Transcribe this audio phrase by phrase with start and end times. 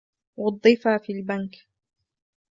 [0.37, 1.67] وظف في البنك